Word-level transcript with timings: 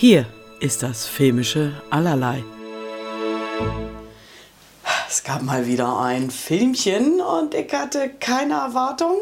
Hier 0.00 0.24
ist 0.60 0.82
das 0.82 1.04
filmische 1.04 1.74
Allerlei. 1.90 2.42
Es 5.06 5.22
gab 5.24 5.42
mal 5.42 5.66
wieder 5.66 5.98
ein 5.98 6.30
Filmchen 6.30 7.20
und 7.20 7.52
ich 7.52 7.70
hatte 7.70 8.08
keine 8.18 8.54
Erwartung. 8.54 9.18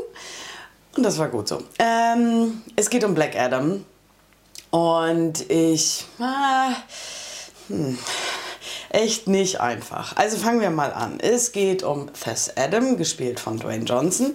Und 0.97 1.03
das 1.03 1.19
war 1.19 1.31
gut 1.31 1.49
so. 1.49 1.65
Ähm, 1.81 2.63
es 2.77 2.91
geht 2.91 3.03
um 3.03 3.13
Black 3.13 3.35
Adam. 3.35 3.85
Und 4.71 5.51
ich. 5.51 6.05
Äh, 6.21 7.73
hm, 7.73 7.99
echt 8.91 9.27
nicht 9.27 9.61
einfach. 9.61 10.15
Also 10.15 10.37
fangen 10.37 10.61
wir 10.61 10.71
mal 10.71 10.93
an. 10.93 11.19
Es 11.19 11.51
geht 11.51 11.83
um 11.83 12.09
Thess 12.13 12.57
Adam, 12.57 12.97
gespielt 12.97 13.41
von 13.41 13.59
Dwayne 13.59 13.85
Johnson, 13.85 14.33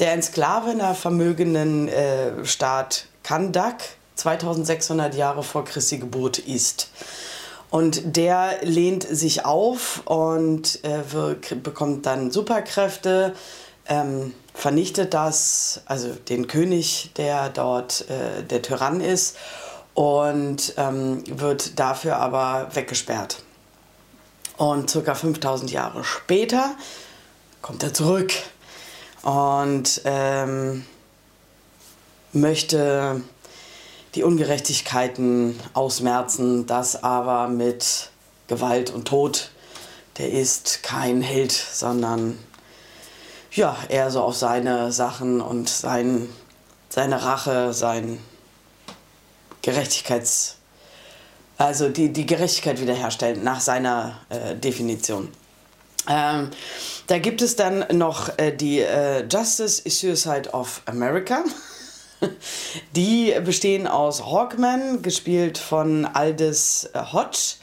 der 0.00 0.12
ein 0.12 0.22
Sklave 0.22 0.70
in 0.70 0.78
der 0.78 0.94
vermögenden 0.94 1.88
äh, 1.88 2.46
Staat 2.46 3.08
Kandak 3.22 3.82
2600 4.16 5.14
Jahre 5.14 5.42
vor 5.42 5.64
Christi 5.64 5.98
Geburt 5.98 6.38
ist. 6.38 6.90
Und 7.70 8.16
der 8.16 8.58
lehnt 8.62 9.02
sich 9.02 9.46
auf 9.46 10.02
und 10.04 10.84
äh, 10.84 11.10
wird, 11.12 11.62
bekommt 11.62 12.04
dann 12.04 12.30
Superkräfte, 12.30 13.34
ähm, 13.86 14.34
vernichtet 14.52 15.14
das, 15.14 15.80
also 15.86 16.10
den 16.28 16.46
König, 16.46 17.12
der 17.16 17.48
dort 17.48 18.08
äh, 18.10 18.42
der 18.42 18.60
Tyrann 18.60 19.00
ist, 19.00 19.36
und 19.94 20.74
ähm, 20.76 21.24
wird 21.26 21.78
dafür 21.78 22.16
aber 22.16 22.68
weggesperrt. 22.74 23.42
Und 24.56 24.90
circa 24.90 25.14
5000 25.14 25.70
Jahre 25.70 26.04
später 26.04 26.74
kommt 27.62 27.82
er 27.82 27.94
zurück 27.94 28.32
und 29.22 30.02
ähm, 30.04 30.84
möchte 32.32 33.22
die 34.14 34.22
Ungerechtigkeiten 34.22 35.58
ausmerzen, 35.72 36.66
das 36.66 37.02
aber 37.02 37.48
mit 37.48 38.10
Gewalt 38.46 38.90
und 38.90 39.08
Tod. 39.08 39.50
Der 40.18 40.30
ist 40.30 40.82
kein 40.82 41.22
Held, 41.22 41.52
sondern 41.52 42.38
ja, 43.52 43.76
eher 43.88 44.10
so 44.10 44.22
auf 44.22 44.36
seine 44.36 44.92
Sachen 44.92 45.40
und 45.40 45.68
sein, 45.68 46.28
seine 46.88 47.22
Rache, 47.22 47.72
sein 47.72 48.18
Gerechtigkeits, 49.62 50.56
also 51.56 51.88
die, 51.88 52.12
die 52.12 52.26
Gerechtigkeit 52.26 52.80
wiederherstellen 52.80 53.44
nach 53.44 53.60
seiner 53.60 54.18
äh, 54.28 54.56
Definition. 54.56 55.28
Ähm, 56.08 56.50
da 57.06 57.18
gibt 57.18 57.42
es 57.42 57.56
dann 57.56 57.84
noch 57.92 58.36
äh, 58.38 58.52
die 58.52 58.80
äh, 58.80 59.24
Justice 59.28 59.82
Suicide 59.88 60.50
of 60.52 60.82
America. 60.86 61.44
Die 62.96 63.34
bestehen 63.44 63.86
aus 63.86 64.24
Hawkman, 64.24 65.02
gespielt 65.02 65.58
von 65.58 66.04
Aldous 66.04 66.88
äh, 66.94 67.00
Hodge. 67.12 67.56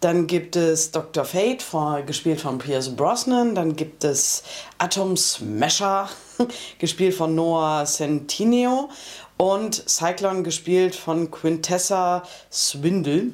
Dann 0.00 0.26
gibt 0.26 0.56
es 0.56 0.92
Dr. 0.92 1.26
Fate, 1.26 1.62
gespielt 2.06 2.40
von 2.40 2.58
Pierce 2.58 2.96
Brosnan. 2.96 3.54
Dann 3.54 3.76
gibt 3.76 4.02
es 4.02 4.42
Atom 4.78 5.16
Smasher, 5.16 6.08
gespielt 6.78 7.14
von 7.14 7.34
Noah 7.34 7.84
Centineo. 7.84 8.88
Und 9.36 9.88
Cyclone, 9.88 10.42
gespielt 10.42 10.94
von 10.94 11.30
Quintessa 11.30 12.22
Swindle. 12.50 13.32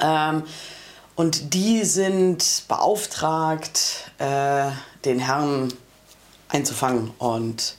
Ähm, 0.00 0.42
und 1.14 1.54
die 1.54 1.84
sind 1.84 2.64
beauftragt, 2.66 4.10
äh, 4.18 4.70
den 5.04 5.20
Herrn 5.20 5.72
einzufangen 6.48 7.12
und 7.18 7.76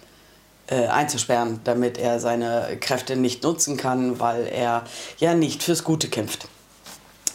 äh, 0.68 0.88
einzusperren, 0.88 1.60
damit 1.64 1.98
er 1.98 2.20
seine 2.20 2.78
Kräfte 2.80 3.16
nicht 3.16 3.44
nutzen 3.44 3.78
kann, 3.78 4.20
weil 4.20 4.48
er 4.48 4.84
ja 5.18 5.34
nicht 5.34 5.64
fürs 5.64 5.84
Gute 5.84 6.08
kämpft. 6.08 6.48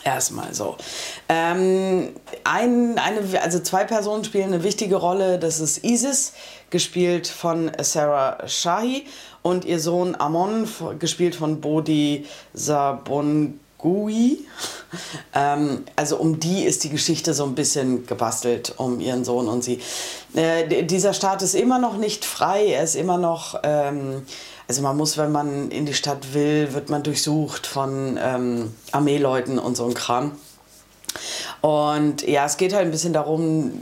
Erstmal 0.04 0.54
so. 0.54 0.76
Ähm, 1.28 2.14
ein, 2.44 2.98
eine, 2.98 3.42
also 3.42 3.58
zwei 3.60 3.84
Personen 3.84 4.24
spielen 4.24 4.54
eine 4.54 4.62
wichtige 4.62 4.96
Rolle. 4.96 5.38
Das 5.38 5.60
ist 5.60 5.84
Isis, 5.84 6.32
gespielt 6.70 7.26
von 7.26 7.70
Sarah 7.80 8.46
Shahi, 8.48 9.04
und 9.42 9.64
ihr 9.64 9.80
Sohn 9.80 10.14
Amon, 10.18 10.68
gespielt 10.98 11.34
von 11.34 11.60
Bodhi 11.60 12.26
Sabon 12.52 13.60
Gui. 13.78 14.44
Ähm, 15.34 15.84
also 15.96 16.16
um 16.16 16.40
die 16.40 16.64
ist 16.64 16.82
die 16.84 16.90
Geschichte 16.90 17.32
so 17.32 17.44
ein 17.44 17.54
bisschen 17.54 18.06
gebastelt, 18.06 18.74
um 18.76 19.00
ihren 19.00 19.24
Sohn 19.24 19.48
und 19.48 19.62
sie. 19.62 19.80
Äh, 20.34 20.84
dieser 20.84 21.14
Staat 21.14 21.42
ist 21.42 21.54
immer 21.54 21.78
noch 21.78 21.96
nicht 21.96 22.24
frei, 22.24 22.66
er 22.66 22.82
ist 22.82 22.96
immer 22.96 23.18
noch, 23.18 23.60
ähm, 23.62 24.22
also 24.66 24.82
man 24.82 24.96
muss, 24.96 25.16
wenn 25.16 25.32
man 25.32 25.70
in 25.70 25.86
die 25.86 25.94
Stadt 25.94 26.34
will, 26.34 26.74
wird 26.74 26.90
man 26.90 27.02
durchsucht 27.02 27.66
von 27.66 28.18
ähm, 28.20 28.74
Armeeleuten 28.92 29.58
und 29.58 29.76
so 29.76 29.86
ein 29.86 29.94
Kram. 29.94 30.32
Und 31.60 32.26
ja, 32.26 32.46
es 32.46 32.56
geht 32.56 32.72
halt 32.72 32.84
ein 32.84 32.90
bisschen 32.90 33.12
darum, 33.12 33.80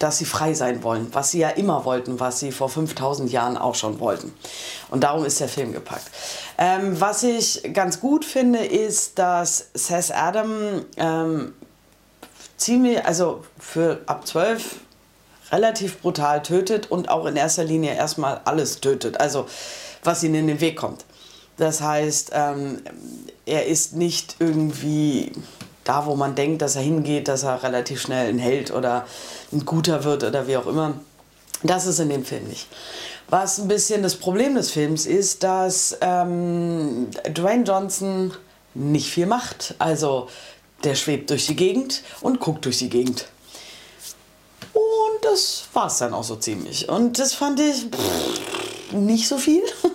dass 0.00 0.16
sie 0.16 0.24
frei 0.24 0.54
sein 0.54 0.82
wollen, 0.82 1.08
was 1.12 1.30
sie 1.30 1.40
ja 1.40 1.50
immer 1.50 1.84
wollten, 1.84 2.18
was 2.18 2.40
sie 2.40 2.52
vor 2.52 2.70
5000 2.70 3.30
Jahren 3.30 3.56
auch 3.56 3.74
schon 3.74 4.00
wollten. 4.00 4.32
Und 4.90 5.04
darum 5.04 5.24
ist 5.24 5.40
der 5.40 5.48
Film 5.48 5.72
gepackt. 5.72 6.10
Ähm, 6.58 6.98
was 7.00 7.22
ich 7.22 7.70
ganz 7.74 8.00
gut 8.00 8.24
finde, 8.24 8.64
ist, 8.64 9.18
dass 9.18 9.68
Seth 9.74 10.10
Adam 10.10 10.86
ähm, 10.96 11.52
ziemlich, 12.56 13.04
also 13.04 13.44
für 13.58 14.00
ab 14.06 14.26
12 14.26 14.76
relativ 15.52 16.00
brutal 16.00 16.42
tötet 16.42 16.90
und 16.90 17.10
auch 17.10 17.26
in 17.26 17.36
erster 17.36 17.64
Linie 17.64 17.94
erstmal 17.94 18.40
alles 18.46 18.80
tötet, 18.80 19.20
also 19.20 19.46
was 20.02 20.22
ihnen 20.22 20.36
in 20.36 20.46
den 20.46 20.60
Weg 20.62 20.76
kommt. 20.76 21.04
Das 21.58 21.82
heißt, 21.82 22.30
ähm, 22.32 22.80
er 23.44 23.66
ist 23.66 23.94
nicht 23.94 24.36
irgendwie 24.38 25.32
da, 25.90 26.06
wo 26.06 26.14
man 26.14 26.36
denkt, 26.36 26.62
dass 26.62 26.76
er 26.76 26.82
hingeht, 26.82 27.26
dass 27.26 27.42
er 27.42 27.64
relativ 27.64 28.00
schnell 28.00 28.28
ein 28.28 28.38
Held 28.38 28.70
oder 28.70 29.06
ein 29.50 29.64
guter 29.64 30.04
wird 30.04 30.22
oder 30.22 30.46
wie 30.46 30.56
auch 30.56 30.68
immer. 30.68 30.94
Das 31.64 31.84
ist 31.84 31.98
in 31.98 32.10
dem 32.10 32.24
Film 32.24 32.44
nicht. 32.44 32.68
Was 33.28 33.58
ein 33.58 33.66
bisschen 33.66 34.04
das 34.04 34.14
Problem 34.14 34.54
des 34.54 34.70
Films 34.70 35.04
ist, 35.04 35.42
dass 35.42 35.98
ähm, 36.00 37.08
Dwayne 37.34 37.64
Johnson 37.64 38.32
nicht 38.72 39.10
viel 39.10 39.26
macht. 39.26 39.74
Also 39.80 40.28
der 40.84 40.94
schwebt 40.94 41.30
durch 41.30 41.46
die 41.46 41.56
Gegend 41.56 42.04
und 42.20 42.38
guckt 42.38 42.66
durch 42.66 42.78
die 42.78 42.88
Gegend. 42.88 43.26
Und 44.72 45.24
das 45.24 45.64
war 45.72 45.88
es 45.88 45.98
dann 45.98 46.14
auch 46.14 46.22
so 46.22 46.36
ziemlich. 46.36 46.88
Und 46.88 47.18
das 47.18 47.34
fand 47.34 47.58
ich 47.58 47.88
pff, 47.90 48.92
nicht 48.92 49.26
so 49.26 49.38
viel. 49.38 49.62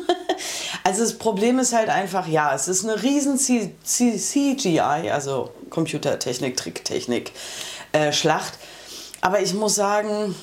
Also 0.85 1.01
das 1.01 1.17
Problem 1.17 1.57
ist 1.57 1.73
halt 1.73 1.89
einfach, 1.89 2.27
ja, 2.27 2.53
es 2.53 2.67
ist 2.67 2.83
eine 2.83 3.01
riesen 3.01 3.39
C 3.39 3.73
C 3.83 4.17
CGI, 4.17 5.09
also 5.09 5.49
Computertechnik, 5.71 6.55
Tricktechnik, 6.55 7.31
äh, 7.91 8.13
Schlacht. 8.13 8.53
Aber 9.19 9.41
ich 9.41 9.55
muss 9.55 9.73
sagen, 9.73 10.35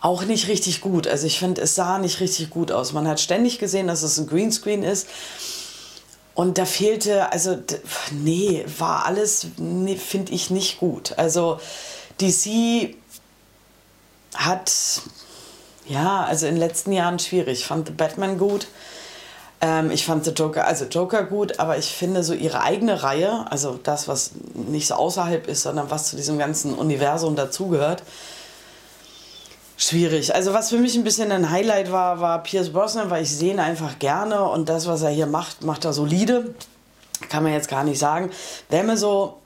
auch 0.00 0.24
nicht 0.24 0.48
richtig 0.48 0.80
gut. 0.80 1.06
Also 1.06 1.26
ich 1.26 1.38
finde, 1.38 1.60
es 1.60 1.74
sah 1.74 1.98
nicht 1.98 2.20
richtig 2.20 2.48
gut 2.48 2.72
aus. 2.72 2.94
Man 2.94 3.06
hat 3.06 3.20
ständig 3.20 3.58
gesehen, 3.58 3.86
dass 3.86 4.02
es 4.02 4.16
ein 4.16 4.26
Greenscreen 4.26 4.82
ist. 4.82 5.08
Und 6.32 6.56
da 6.56 6.64
fehlte, 6.64 7.30
also 7.32 7.58
nee, 8.12 8.64
war 8.78 9.04
alles, 9.04 9.48
nee, 9.58 9.96
finde 9.96 10.32
ich 10.32 10.48
nicht 10.48 10.80
gut. 10.80 11.12
Also 11.18 11.60
DC 12.18 12.94
hat 14.34 14.72
ja, 15.90 16.24
also 16.24 16.46
in 16.46 16.54
den 16.54 16.60
letzten 16.60 16.92
Jahren 16.92 17.18
schwierig. 17.18 17.60
Ich 17.60 17.66
fand 17.66 17.88
The 17.88 17.92
Batman 17.92 18.38
gut. 18.38 18.68
Ähm, 19.60 19.90
ich 19.90 20.06
fand 20.06 20.24
The 20.24 20.30
Joker, 20.30 20.66
also 20.66 20.84
Joker 20.84 21.24
gut, 21.24 21.58
aber 21.58 21.76
ich 21.78 21.92
finde 21.92 22.22
so 22.22 22.32
ihre 22.32 22.62
eigene 22.62 23.02
Reihe, 23.02 23.44
also 23.50 23.78
das, 23.82 24.06
was 24.06 24.30
nicht 24.54 24.86
so 24.86 24.94
außerhalb 24.94 25.48
ist, 25.48 25.62
sondern 25.62 25.90
was 25.90 26.08
zu 26.08 26.16
diesem 26.16 26.38
ganzen 26.38 26.74
Universum 26.74 27.34
dazugehört, 27.34 28.04
schwierig. 29.76 30.32
Also 30.32 30.54
was 30.54 30.70
für 30.70 30.78
mich 30.78 30.94
ein 30.94 31.04
bisschen 31.04 31.32
ein 31.32 31.50
Highlight 31.50 31.90
war, 31.90 32.20
war 32.20 32.42
Pierce 32.42 32.70
Brosnan, 32.70 33.10
weil 33.10 33.24
ich 33.24 33.36
sehe 33.36 33.52
ihn 33.52 33.60
einfach 33.60 33.98
gerne 33.98 34.44
und 34.44 34.68
das, 34.68 34.86
was 34.86 35.02
er 35.02 35.10
hier 35.10 35.26
macht, 35.26 35.64
macht 35.64 35.84
er 35.84 35.92
solide. 35.92 36.54
Kann 37.28 37.42
man 37.42 37.52
jetzt 37.52 37.68
gar 37.68 37.82
nicht 37.82 37.98
sagen. 37.98 38.30
Wer 38.70 38.84
mir 38.84 38.96
so 38.96 39.39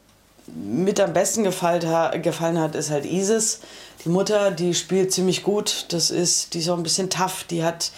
mit 0.46 1.00
am 1.00 1.12
besten 1.12 1.44
gefallen, 1.44 2.58
hat, 2.58 2.74
ist 2.74 2.90
halt 2.90 3.06
Isis. 3.06 3.60
Die 4.04 4.08
Mutter, 4.08 4.50
die 4.50 4.74
spielt 4.74 5.12
ziemlich 5.12 5.42
gut. 5.42 5.86
Das 5.88 6.10
ist, 6.10 6.54
die 6.54 6.58
ist 6.58 6.68
auch 6.68 6.76
ein 6.76 6.82
bisschen 6.82 7.10
tough. 7.10 7.44
Die 7.44 7.64
hat, 7.64 7.90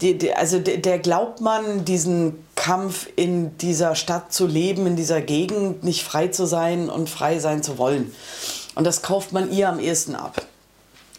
die, 0.00 0.16
die, 0.16 0.32
also 0.32 0.58
der, 0.58 0.78
der 0.78 0.98
glaubt 0.98 1.40
man, 1.40 1.84
diesen 1.84 2.44
Kampf 2.54 3.08
in 3.16 3.56
dieser 3.58 3.94
Stadt 3.94 4.32
zu 4.32 4.46
leben, 4.46 4.86
in 4.86 4.96
dieser 4.96 5.20
Gegend, 5.20 5.82
nicht 5.82 6.04
frei 6.04 6.28
zu 6.28 6.46
sein 6.46 6.88
und 6.88 7.10
frei 7.10 7.38
sein 7.38 7.62
zu 7.62 7.78
wollen. 7.78 8.14
Und 8.74 8.84
das 8.84 9.02
kauft 9.02 9.32
man 9.32 9.50
ihr 9.50 9.68
am 9.68 9.80
ehesten 9.80 10.14
ab. 10.14 10.46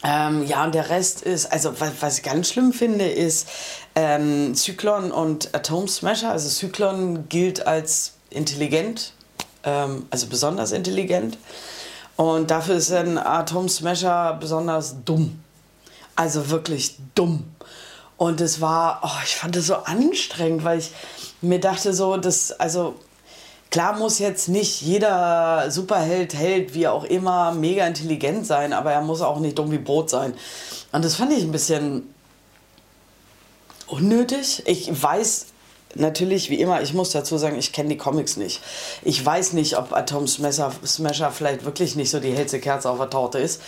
Ähm, 0.04 0.46
ja, 0.46 0.66
und 0.66 0.76
der 0.76 0.90
Rest 0.90 1.22
ist, 1.22 1.52
also 1.52 1.80
was, 1.80 1.92
was 2.02 2.18
ich 2.18 2.24
ganz 2.24 2.50
schlimm 2.50 2.74
finde, 2.74 3.06
ist 3.06 3.48
ähm, 3.96 4.54
Zyklon 4.54 5.12
und 5.12 5.56
Atom 5.56 5.88
Smasher. 5.88 6.32
Also 6.32 6.50
Zyklon 6.50 7.30
gilt 7.30 7.66
als 7.66 8.14
intelligent, 8.30 9.14
ähm, 9.64 10.06
also 10.10 10.28
besonders 10.28 10.72
intelligent. 10.72 11.38
Und 12.16 12.52
dafür 12.52 12.76
ist 12.76 12.92
ein 12.92 13.18
Atom 13.18 13.70
Smasher 13.70 14.38
besonders 14.40 14.96
dumm. 15.04 15.40
Also 16.16 16.50
wirklich 16.50 16.98
dumm. 17.16 17.44
Und 18.18 18.40
es 18.40 18.62
war, 18.62 19.02
oh, 19.04 19.22
ich 19.24 19.36
fand 19.36 19.56
es 19.56 19.68
so 19.68 19.76
anstrengend, 19.76 20.64
weil 20.64 20.80
ich 20.80 20.92
mir 21.42 21.60
dachte 21.60 21.94
so, 21.94 22.18
das, 22.18 22.52
also 22.52 22.96
klar 23.72 23.98
muss 23.98 24.20
jetzt 24.20 24.48
nicht 24.48 24.82
jeder 24.82 25.72
Superheld, 25.72 26.36
Held, 26.36 26.76
wie 26.76 26.88
auch 26.88 27.04
immer, 27.04 27.52
mega 27.52 27.86
intelligent 27.88 28.46
sein, 28.46 28.72
aber 28.72 28.92
er 28.92 29.02
muss 29.02 29.22
auch 29.22 29.40
nicht 29.40 29.58
dumm 29.58 29.72
wie 29.72 29.80
Brot 29.80 30.12
sein. 30.12 30.36
Und 30.92 31.04
das 31.04 31.16
fand 31.16 31.34
ich 31.34 31.44
ein 31.44 31.52
bisschen 31.52 32.14
unnötig. 33.88 34.62
Ich 34.68 34.90
weiß 35.02 35.48
natürlich, 35.96 36.50
wie 36.50 36.60
immer, 36.60 36.82
ich 36.82 36.94
muss 36.94 37.12
dazu 37.12 37.38
sagen, 37.38 37.58
ich 37.58 37.72
kenne 37.72 37.90
die 37.90 37.98
Comics 37.98 38.38
nicht. 38.38 38.62
Ich 39.04 39.24
weiß 39.24 39.54
nicht, 39.54 39.78
ob 39.78 39.94
Atom 39.94 40.28
Smasher, 40.28 40.72
Smasher 40.86 41.32
vielleicht 41.32 41.66
wirklich 41.66 41.96
nicht 41.96 42.10
so 42.10 42.20
die 42.20 42.32
hellste 42.32 42.60
Kerze 42.60 42.90
auf 42.90 42.98
der 42.98 43.10
Torte 43.10 43.40
ist. 43.40 43.62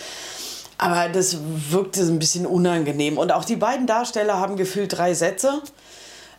Aber 0.78 1.08
das 1.08 1.38
wirkte 1.70 2.02
ein 2.02 2.18
bisschen 2.18 2.46
unangenehm. 2.46 3.18
Und 3.18 3.32
auch 3.32 3.44
die 3.44 3.56
beiden 3.56 3.86
Darsteller 3.86 4.38
haben 4.38 4.56
gefühlt 4.56 4.96
drei 4.96 5.14
Sätze. 5.14 5.62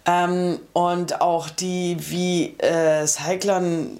Ähm, 0.05 0.59
und 0.73 1.21
auch 1.21 1.49
die, 1.49 1.97
wie 1.99 2.55
äh, 2.59 3.05
Cyclone 3.07 3.97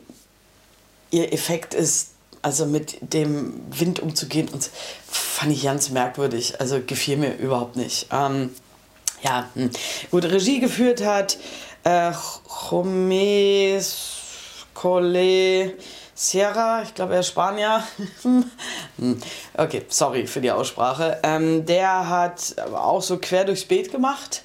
ihr 1.10 1.34
Effekt 1.34 1.74
ist, 1.74 2.12
also 2.42 2.66
mit 2.66 2.98
dem 3.14 3.62
Wind 3.72 4.00
umzugehen, 4.00 4.48
und 4.50 4.70
fand 5.10 5.52
ich 5.52 5.64
ganz 5.64 5.90
merkwürdig. 5.90 6.62
Also 6.62 6.80
gefiel 6.86 7.18
mir 7.18 7.36
überhaupt 7.36 7.76
nicht. 7.76 8.08
Ähm, 8.12 8.52
ja, 9.24 9.50
hm. 9.56 9.72
gut, 10.12 10.26
Regie 10.26 10.60
geführt 10.60 11.04
hat 11.04 11.38
äh, 11.84 12.12
Jomes 12.70 13.96
Cole 14.74 15.74
Sierra, 16.20 16.82
ich 16.82 16.96
glaube, 16.96 17.14
er 17.14 17.20
ist 17.20 17.28
Spanier. 17.28 17.84
Okay, 19.56 19.84
sorry 19.88 20.26
für 20.26 20.42
die 20.42 20.50
Aussprache. 20.50 21.20
Ähm, 21.22 21.66
der 21.68 22.10
hat 22.10 22.56
auch 22.74 23.04
so 23.04 23.18
quer 23.18 23.46
durchs 23.46 23.66
Beet 23.66 23.92
gemacht. 23.92 24.42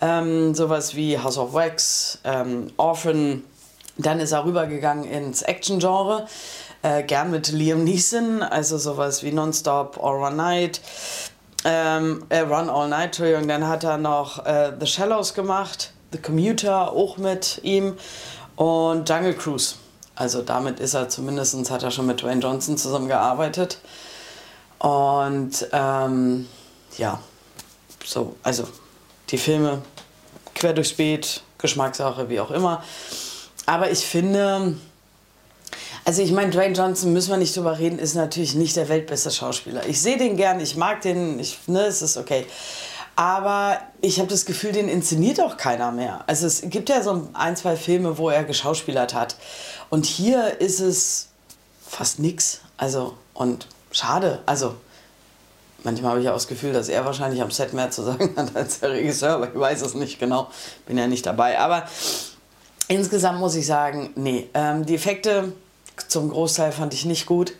Ähm, 0.00 0.54
sowas 0.54 0.94
wie 0.96 1.18
House 1.18 1.36
of 1.36 1.52
Wax, 1.52 2.18
ähm, 2.24 2.72
Orphan. 2.78 3.44
Dann 3.98 4.20
ist 4.20 4.32
er 4.32 4.46
rübergegangen 4.46 5.04
ins 5.04 5.42
Action-Genre. 5.42 6.26
Äh, 6.82 7.02
gern 7.02 7.30
mit 7.30 7.52
Liam 7.52 7.84
Neeson, 7.84 8.42
also 8.42 8.78
sowas 8.78 9.22
wie 9.22 9.32
Nonstop, 9.32 10.02
All 10.02 10.16
One 10.16 10.36
Night. 10.36 10.80
Ähm, 11.66 12.24
äh, 12.30 12.38
Run 12.38 12.70
All 12.70 12.88
Night, 12.88 13.06
Entschuldigung. 13.06 13.46
Dann 13.46 13.68
hat 13.68 13.84
er 13.84 13.98
noch 13.98 14.46
äh, 14.46 14.72
The 14.80 14.86
Shallows 14.86 15.34
gemacht. 15.34 15.92
The 16.12 16.18
Commuter 16.18 16.92
auch 16.92 17.16
mit 17.16 17.60
ihm. 17.62 17.96
Und 18.56 19.08
Jungle 19.08 19.34
Cruise. 19.34 19.76
Also 20.14 20.42
damit 20.42 20.80
ist 20.80 20.94
er 20.94 21.08
zumindest, 21.08 21.70
hat 21.70 21.82
er 21.82 21.90
schon 21.90 22.06
mit 22.06 22.22
Dwayne 22.22 22.40
Johnson 22.40 22.76
zusammengearbeitet. 22.76 23.78
Und 24.78 25.66
ähm, 25.72 26.46
ja, 26.98 27.20
so, 28.04 28.36
also 28.42 28.64
die 29.30 29.38
Filme 29.38 29.82
quer 30.54 30.72
durchs 30.72 30.92
Beet, 30.92 31.42
Geschmackssache, 31.58 32.28
wie 32.28 32.40
auch 32.40 32.50
immer. 32.50 32.82
Aber 33.66 33.90
ich 33.90 34.00
finde, 34.00 34.76
also 36.04 36.22
ich 36.22 36.32
meine, 36.32 36.50
Dwayne 36.50 36.74
Johnson, 36.74 37.12
müssen 37.12 37.30
wir 37.30 37.36
nicht 37.36 37.56
drüber 37.56 37.78
reden, 37.78 37.98
ist 37.98 38.14
natürlich 38.14 38.54
nicht 38.54 38.76
der 38.76 38.88
weltbeste 38.88 39.30
Schauspieler. 39.30 39.86
Ich 39.86 40.00
sehe 40.00 40.18
den 40.18 40.36
gern, 40.36 40.60
ich 40.60 40.76
mag 40.76 41.02
den, 41.02 41.38
ich, 41.38 41.58
ne, 41.66 41.82
es 41.82 42.02
ist 42.02 42.16
okay. 42.16 42.46
Aber 43.20 43.76
ich 44.00 44.18
habe 44.18 44.30
das 44.30 44.46
Gefühl, 44.46 44.72
den 44.72 44.88
inszeniert 44.88 45.42
auch 45.42 45.58
keiner 45.58 45.92
mehr. 45.92 46.24
Also 46.26 46.46
es 46.46 46.62
gibt 46.64 46.88
ja 46.88 47.02
so 47.02 47.28
ein, 47.34 47.54
zwei 47.54 47.76
Filme, 47.76 48.16
wo 48.16 48.30
er 48.30 48.44
geschauspielert 48.44 49.12
hat. 49.12 49.36
Und 49.90 50.06
hier 50.06 50.58
ist 50.58 50.80
es 50.80 51.28
fast 51.86 52.18
nix. 52.18 52.62
Also, 52.78 53.18
und 53.34 53.66
schade. 53.92 54.38
Also, 54.46 54.74
manchmal 55.84 56.12
habe 56.12 56.22
ich 56.22 56.30
auch 56.30 56.32
das 56.32 56.48
Gefühl, 56.48 56.72
dass 56.72 56.88
er 56.88 57.04
wahrscheinlich 57.04 57.42
am 57.42 57.50
Set 57.50 57.74
mehr 57.74 57.90
zu 57.90 58.02
sagen 58.04 58.32
hat 58.38 58.56
als 58.56 58.80
der 58.80 58.92
Regisseur, 58.92 59.34
aber 59.34 59.48
ich 59.48 59.54
weiß 59.54 59.82
es 59.82 59.92
nicht 59.92 60.18
genau. 60.18 60.48
Bin 60.86 60.96
ja 60.96 61.06
nicht 61.06 61.26
dabei. 61.26 61.58
Aber 61.58 61.86
insgesamt 62.88 63.38
muss 63.38 63.54
ich 63.54 63.66
sagen, 63.66 64.14
nee. 64.16 64.48
Ähm, 64.54 64.86
die 64.86 64.94
Effekte 64.94 65.52
zum 66.08 66.30
Großteil 66.30 66.72
fand 66.72 66.94
ich 66.94 67.04
nicht 67.04 67.26
gut. 67.26 67.52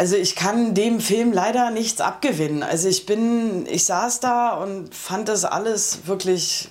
Also 0.00 0.16
ich 0.16 0.34
kann 0.34 0.72
dem 0.72 0.98
Film 0.98 1.30
leider 1.30 1.70
nichts 1.70 2.00
abgewinnen. 2.00 2.62
Also 2.62 2.88
ich 2.88 3.04
bin, 3.04 3.66
ich 3.66 3.84
saß 3.84 4.20
da 4.20 4.54
und 4.54 4.94
fand 4.94 5.28
das 5.28 5.44
alles 5.44 6.06
wirklich 6.06 6.70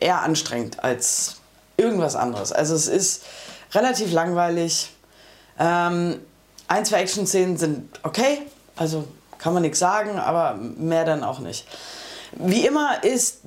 eher 0.00 0.22
anstrengend 0.22 0.82
als 0.82 1.36
irgendwas 1.76 2.16
anderes. 2.16 2.50
Also 2.50 2.74
es 2.74 2.88
ist 2.88 3.22
relativ 3.74 4.12
langweilig. 4.12 4.90
Ähm, 5.56 6.18
ein, 6.66 6.84
zwei 6.84 7.02
Action-Szenen 7.02 7.58
sind 7.58 8.00
okay, 8.02 8.42
also 8.74 9.04
kann 9.38 9.54
man 9.54 9.62
nichts 9.62 9.78
sagen, 9.78 10.18
aber 10.18 10.56
mehr 10.56 11.04
dann 11.04 11.22
auch 11.22 11.38
nicht. 11.38 11.68
Wie 12.32 12.66
immer 12.66 13.04
ist 13.04 13.42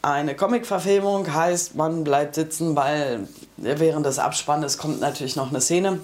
eine 0.00 0.36
Comic-Verfilmung, 0.36 1.34
heißt, 1.34 1.74
man 1.74 2.04
bleibt 2.04 2.36
sitzen, 2.36 2.76
weil 2.76 3.26
während 3.56 4.06
des 4.06 4.20
Abspannes 4.20 4.78
kommt 4.78 5.00
natürlich 5.00 5.34
noch 5.34 5.48
eine 5.48 5.60
Szene. 5.60 5.98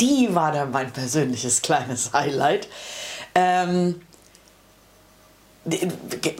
Die 0.00 0.34
war 0.34 0.52
dann 0.52 0.70
mein 0.70 0.92
persönliches 0.92 1.62
kleines 1.62 2.12
Highlight. 2.12 2.68
Ähm, 3.34 4.00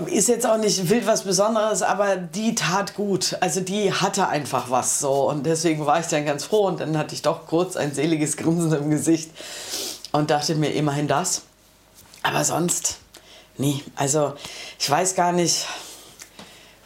ist 0.07 0.29
jetzt 0.29 0.47
auch 0.47 0.57
nicht 0.57 0.89
wild 0.89 1.07
was 1.07 1.25
Besonderes, 1.25 1.83
aber 1.83 2.17
die 2.17 2.55
tat 2.55 2.95
gut. 2.95 3.37
Also 3.41 3.61
die 3.61 3.93
hatte 3.93 4.29
einfach 4.29 4.71
was 4.71 5.01
so 5.01 5.29
und 5.29 5.45
deswegen 5.45 5.85
war 5.85 5.99
ich 5.99 6.07
dann 6.07 6.25
ganz 6.25 6.45
froh 6.45 6.67
und 6.67 6.81
dann 6.81 6.97
hatte 6.97 7.15
ich 7.15 7.23
doch 7.23 7.47
kurz 7.47 7.77
ein 7.77 7.93
seliges 7.93 8.37
Grinsen 8.37 8.73
im 8.73 8.91
Gesicht 8.91 9.31
und 10.13 10.31
dachte 10.31 10.55
mir 10.55 10.73
immerhin 10.73 11.09
das. 11.09 11.43
Aber 12.23 12.45
sonst, 12.45 12.99
nee, 13.59 13.83
also 13.97 14.35
ich 14.79 14.89
weiß 14.89 15.17
gar 15.17 15.33
nicht, 15.33 15.67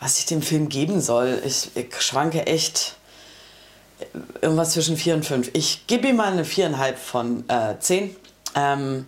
was 0.01 0.19
ich 0.19 0.27
dem 0.27 0.41
Film 0.41 0.71
geben 0.71 1.03
soll. 1.03 1.43
Ich, 1.45 1.77
ich 1.77 2.01
schwanke 2.01 2.47
echt 2.47 2.97
irgendwas 4.41 4.71
zwischen 4.71 4.97
4 4.97 5.15
und 5.15 5.25
5. 5.25 5.51
Ich 5.53 5.87
gebe 5.87 6.09
ihm 6.09 6.17
mal 6.17 6.33
eine 6.33 6.45
4,5 6.45 6.95
von 6.95 7.45
äh, 7.49 7.79
10. 7.79 8.15
Ähm, 8.57 9.07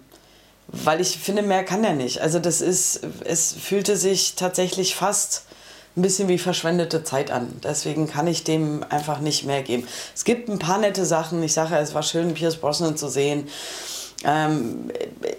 weil 0.72 1.00
ich 1.00 1.18
finde, 1.18 1.42
mehr 1.42 1.64
kann 1.64 1.84
er 1.84 1.92
nicht. 1.92 2.20
Also 2.20 2.38
das 2.38 2.60
ist, 2.60 3.00
es 3.24 3.52
fühlte 3.52 3.96
sich 3.96 4.34
tatsächlich 4.36 4.94
fast 4.94 5.44
ein 5.96 6.02
bisschen 6.02 6.28
wie 6.28 6.38
verschwendete 6.38 7.04
Zeit 7.04 7.30
an. 7.30 7.60
Deswegen 7.62 8.08
kann 8.08 8.26
ich 8.26 8.44
dem 8.44 8.82
einfach 8.88 9.20
nicht 9.20 9.44
mehr 9.44 9.62
geben. 9.62 9.86
Es 10.14 10.24
gibt 10.24 10.48
ein 10.48 10.58
paar 10.58 10.78
nette 10.78 11.04
Sachen. 11.04 11.42
Ich 11.42 11.52
sage, 11.52 11.76
es 11.76 11.94
war 11.94 12.02
schön, 12.02 12.32
Pierce 12.32 12.56
Brosnan 12.56 12.96
zu 12.96 13.08
sehen. 13.08 13.48
Ähm, 14.24 14.90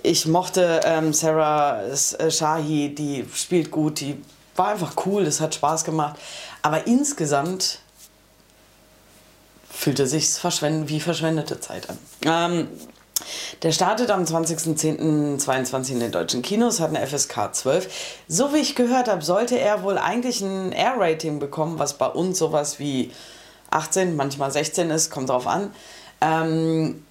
ich 0.04 0.28
mochte 0.28 0.82
ähm, 0.84 1.14
Sarah 1.14 1.82
äh, 1.84 2.30
Shahi, 2.30 2.94
die 2.94 3.26
spielt 3.34 3.72
gut, 3.72 4.02
die 4.02 4.22
war 4.56 4.68
einfach 4.68 4.94
cool, 5.06 5.26
das 5.26 5.42
hat 5.42 5.56
Spaß 5.56 5.86
gemacht. 5.86 6.20
Aber 6.62 6.86
insgesamt 6.86 7.80
fühlte 9.74 10.08
sich 10.08 10.30
verschwend 10.30 10.88
wie 10.88 11.00
verschwendete 11.00 11.60
Zeit 11.60 11.90
an. 11.90 11.98
Ähm, 12.26 12.68
der 13.62 13.72
startet 13.72 14.12
am 14.12 14.24
20.10.22 14.24 15.92
in 15.92 16.00
den 16.00 16.12
deutschen 16.12 16.42
Kinos, 16.42 16.80
hat 16.80 16.96
eine 16.96 17.06
FSK 17.06 17.54
12. 17.54 17.90
So 18.28 18.54
wie 18.54 18.58
ich 18.58 18.76
gehört 18.76 19.08
habe, 19.08 19.24
sollte 19.24 19.58
er 19.58 19.84
wohl 19.84 19.98
eigentlich 19.98 20.42
ein 20.42 20.72
R-Rating 20.72 21.40
bekommen, 21.40 21.80
was 21.80 21.98
bei 21.98 22.08
uns 22.08 22.38
sowas 22.38 22.80
wie 22.80 23.12
18, 23.72 24.16
manchmal 24.16 24.52
16 24.52 24.90
ist, 24.90 25.10
kommt 25.10 25.30
drauf 25.30 25.48
an. 25.48 25.74
Ähm, 26.22 27.04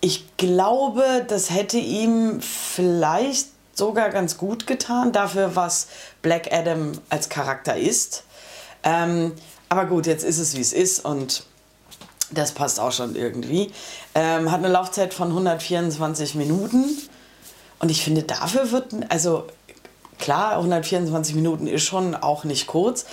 ich 0.00 0.36
glaube, 0.36 1.24
das 1.26 1.50
hätte 1.50 1.78
ihm 1.78 2.40
vielleicht 2.40 3.48
sogar 3.74 4.10
ganz 4.10 4.38
gut 4.38 4.66
getan, 4.66 5.12
dafür, 5.12 5.56
was 5.56 5.88
Black 6.22 6.52
Adam 6.52 6.92
als 7.08 7.28
Charakter 7.28 7.76
ist. 7.76 8.24
Ähm, 8.84 9.32
aber 9.68 9.86
gut, 9.86 10.06
jetzt 10.06 10.24
ist 10.24 10.38
es, 10.38 10.56
wie 10.56 10.60
es 10.60 10.72
ist 10.72 11.04
und 11.04 11.44
das 12.30 12.52
passt 12.52 12.80
auch 12.80 12.92
schon 12.92 13.14
irgendwie. 13.16 13.72
Ähm, 14.14 14.50
hat 14.50 14.58
eine 14.58 14.68
Laufzeit 14.68 15.14
von 15.14 15.28
124 15.28 16.34
Minuten. 16.34 16.84
Und 17.78 17.90
ich 17.90 18.02
finde, 18.02 18.22
dafür 18.22 18.70
wird, 18.72 18.94
also 19.08 19.44
klar, 20.18 20.52
124 20.56 21.34
Minuten 21.34 21.66
ist 21.66 21.84
schon 21.84 22.14
auch 22.14 22.44
nicht 22.44 22.66
kurz. 22.66 23.06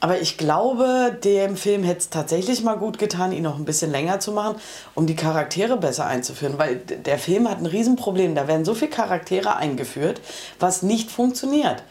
Aber 0.00 0.20
ich 0.20 0.36
glaube, 0.36 1.16
dem 1.22 1.56
Film 1.56 1.84
hätte 1.84 2.00
es 2.00 2.10
tatsächlich 2.10 2.64
mal 2.64 2.74
gut 2.74 2.98
getan, 2.98 3.30
ihn 3.30 3.44
noch 3.44 3.56
ein 3.56 3.64
bisschen 3.64 3.92
länger 3.92 4.18
zu 4.18 4.32
machen, 4.32 4.56
um 4.96 5.06
die 5.06 5.14
Charaktere 5.14 5.76
besser 5.76 6.06
einzuführen. 6.06 6.58
Weil 6.58 6.76
der 6.76 7.20
Film 7.20 7.48
hat 7.48 7.58
ein 7.58 7.66
Riesenproblem. 7.66 8.34
Da 8.34 8.48
werden 8.48 8.64
so 8.64 8.74
viele 8.74 8.90
Charaktere 8.90 9.54
eingeführt, 9.54 10.20
was 10.58 10.82
nicht 10.82 11.08
funktioniert. 11.08 11.84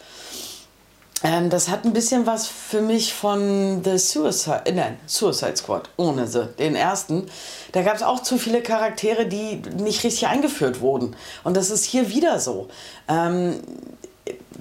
Ähm, 1.24 1.50
das 1.50 1.70
hat 1.70 1.86
ein 1.86 1.94
bisschen 1.94 2.26
was 2.26 2.48
für 2.48 2.82
mich 2.82 3.14
von 3.14 3.84
The 3.84 3.98
Suicide, 3.98 4.62
äh, 4.66 4.72
nein, 4.72 4.98
Suicide 5.06 5.56
Squad, 5.56 5.90
ohne 5.98 6.28
sie, 6.28 6.48
den 6.58 6.76
ersten. 6.76 7.28
Da 7.74 7.84
gab 7.84 7.96
es 7.96 8.04
auch 8.04 8.22
zu 8.24 8.38
viele 8.38 8.62
Charaktere, 8.64 9.28
die 9.28 9.62
nicht 9.78 10.04
richtig 10.04 10.28
eingeführt 10.28 10.82
wurden. 10.82 11.16
Und 11.44 11.56
das 11.58 11.70
ist 11.70 11.86
hier 11.86 12.10
wieder 12.10 12.40
so. 12.40 12.70
Ähm, 13.08 13.60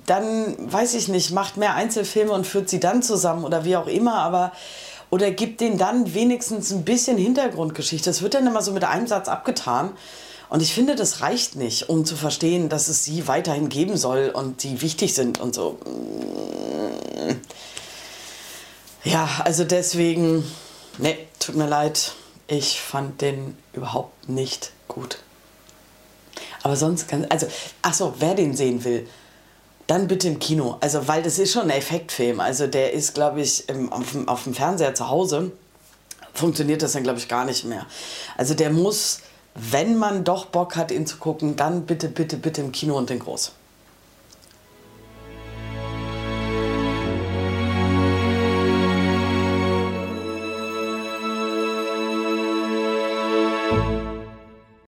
dann, 0.07 0.57
weiß 0.59 0.95
ich 0.95 1.09
nicht, 1.09 1.31
macht 1.31 1.57
mehr 1.57 1.75
Einzelfilme 1.75 2.33
und 2.33 2.47
führt 2.47 2.69
sie 2.69 2.81
dann 2.81 3.03
zusammen 3.03 3.45
oder 3.45 3.65
wie 3.65 3.77
auch 3.77 3.87
immer, 3.87 4.17
aber 4.17 4.53
oder 5.09 5.31
gibt 5.31 5.61
denen 5.61 5.79
dann 5.79 6.15
wenigstens 6.15 6.71
ein 6.71 6.85
bisschen 6.85 7.17
Hintergrundgeschichte. 7.17 8.11
Das 8.11 8.23
wird 8.23 8.35
dann 8.35 8.47
immer 8.47 8.63
so 8.63 8.73
mit 8.73 8.85
einem 8.85 9.07
Satz 9.07 9.29
abgetan. 9.29 9.91
Und 10.51 10.63
ich 10.63 10.75
finde, 10.75 10.97
das 10.97 11.21
reicht 11.21 11.55
nicht, 11.55 11.89
um 11.89 12.05
zu 12.05 12.17
verstehen, 12.17 12.69
dass 12.69 12.89
es 12.89 13.05
sie 13.05 13.29
weiterhin 13.29 13.69
geben 13.69 13.97
soll 13.97 14.31
und 14.35 14.65
die 14.65 14.83
wichtig 14.83 15.15
sind 15.15 15.41
und 15.41 15.55
so. 15.55 15.79
Ja, 19.05 19.29
also 19.45 19.65
deswegen, 19.65 20.45
nee, 20.99 21.17
tut 21.39 21.55
mir 21.55 21.69
leid, 21.69 22.13
ich 22.49 22.81
fand 22.81 23.21
den 23.23 23.57
überhaupt 23.73 24.29
nicht 24.29 24.73
gut. 24.89 25.19
Aber 26.63 26.77
sonst 26.77 27.09
kann, 27.09 27.27
also, 27.31 27.47
ach 27.83 27.95
wer 28.19 28.35
den 28.35 28.55
sehen 28.55 28.85
will, 28.85 29.09
dann 29.87 30.09
bitte 30.09 30.29
im 30.29 30.39
Kino. 30.39 30.77
Also, 30.81 31.09
weil 31.09 31.23
das 31.23 31.39
ist 31.39 31.53
schon 31.53 31.63
ein 31.63 31.71
Effektfilm. 31.71 32.41
Also, 32.41 32.67
der 32.67 32.93
ist, 32.93 33.15
glaube 33.15 33.41
ich, 33.41 33.69
im, 33.69 33.93
auf, 33.93 34.17
auf 34.27 34.45
dem 34.45 34.55
Fernseher 34.55 34.95
zu 34.95 35.09
Hause 35.09 35.53
funktioniert 36.35 36.83
das 36.83 36.93
dann, 36.93 37.03
glaube 37.03 37.19
ich, 37.19 37.29
gar 37.29 37.45
nicht 37.45 37.65
mehr. 37.65 37.87
Also, 38.37 38.55
der 38.55 38.71
muss, 38.71 39.21
wenn 39.55 39.97
man 39.97 40.25
doch 40.25 40.47
Bock 40.47 40.77
hat, 40.77 40.91
ihn 40.91 41.07
zu 41.07 41.19
gucken, 41.19 41.57
dann 41.57 41.87
bitte, 41.87 42.09
bitte, 42.09 42.37
bitte 42.37 42.61
im 42.61 42.73
Kino 42.73 42.97
und 42.97 43.11
den 43.11 43.19
groß. 43.19 43.53